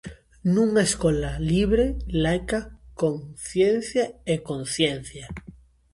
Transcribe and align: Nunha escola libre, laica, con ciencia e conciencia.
Nunha 0.53 0.83
escola 0.89 1.31
libre, 1.53 1.85
laica, 2.23 2.59
con 2.99 3.15
ciencia 3.49 4.05
e 4.33 4.35
conciencia. 4.49 5.25